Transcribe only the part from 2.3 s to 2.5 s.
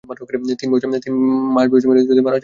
যাও?